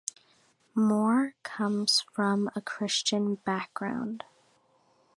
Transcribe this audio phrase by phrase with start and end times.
[0.73, 4.23] Moore comes from a Christian background.